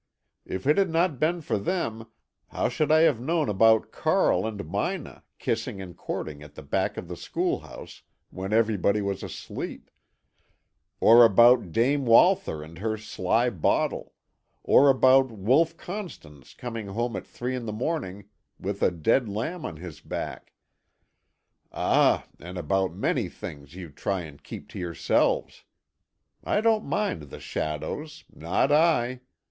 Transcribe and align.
If 0.47 0.65
it 0.65 0.79
had 0.79 0.89
not 0.89 1.19
been 1.19 1.41
for 1.41 1.59
them, 1.59 2.07
how 2.47 2.69
should 2.69 2.91
I 2.91 3.01
have 3.01 3.21
known 3.21 3.49
about 3.49 3.91
Karl 3.91 4.47
and 4.47 4.67
Mina 4.67 5.23
kissing 5.37 5.79
and 5.79 5.95
courting 5.95 6.41
at 6.41 6.55
the 6.55 6.63
back 6.63 6.97
of 6.97 7.07
the 7.07 7.15
schoolhouse 7.15 8.01
when 8.31 8.51
everybody 8.51 9.03
was 9.03 9.21
asleep, 9.21 9.91
or 10.99 11.23
about 11.23 11.71
Dame 11.71 12.03
Walther 12.07 12.63
and 12.63 12.79
her 12.79 12.97
sly 12.97 13.51
bottle, 13.51 14.15
or 14.63 14.89
about 14.89 15.29
Wolf 15.29 15.77
Constans 15.77 16.55
coming 16.55 16.87
home 16.87 17.15
at 17.15 17.27
three 17.27 17.53
in 17.55 17.67
the 17.67 17.71
morning 17.71 18.27
with 18.59 18.81
a 18.81 18.89
dead 18.89 19.29
lamb 19.29 19.63
on 19.67 19.77
his 19.77 19.99
back 20.01 20.53
ah, 21.71 22.25
and 22.39 22.57
about 22.57 22.95
many 22.95 23.29
things 23.29 23.75
you 23.75 23.91
try 23.91 24.21
and 24.21 24.43
keep 24.43 24.67
to 24.69 24.79
yourselves? 24.79 25.63
I 26.43 26.59
don't 26.59 26.85
mind 26.85 27.29
the 27.29 27.39
shadows, 27.39 28.23
not 28.33 28.71
I." 28.71 29.19